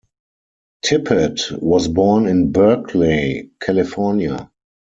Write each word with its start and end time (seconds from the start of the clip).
Tippett 0.83 1.61
was 1.61 1.87
born 1.87 2.25
in 2.25 2.51
Berkeley, 2.51 3.51
California. 3.61 4.49